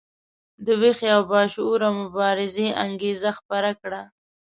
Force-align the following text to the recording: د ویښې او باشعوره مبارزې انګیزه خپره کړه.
د 0.65 0.67
ویښې 0.81 1.07
او 1.15 1.21
باشعوره 1.31 1.89
مبارزې 2.01 2.67
انګیزه 2.85 3.29
خپره 3.39 3.69
کړه. 3.81 4.01